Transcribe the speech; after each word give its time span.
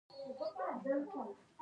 استالف 0.09 0.39
کلالي 0.83 0.93
مشهوره 1.05 1.31
ده؟ 1.37 1.41